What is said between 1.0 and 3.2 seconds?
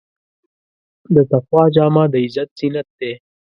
د تقوی جامه د عزت زینت دی.